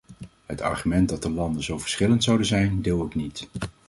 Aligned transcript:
Het 0.45 0.61
argument 0.61 1.09
dat 1.09 1.21
de 1.21 1.29
landen 1.29 1.63
zo 1.63 1.79
verschillend 1.79 2.23
zouden 2.23 2.45
zijn, 2.45 2.81
deel 2.81 3.05
ik 3.05 3.15
niet. 3.15 3.47